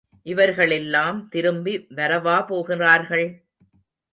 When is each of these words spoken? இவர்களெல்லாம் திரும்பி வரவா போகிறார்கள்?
இவர்களெல்லாம் 0.25 1.29
திரும்பி 1.29 1.87
வரவா 1.95 2.47
போகிறார்கள்? 2.47 3.27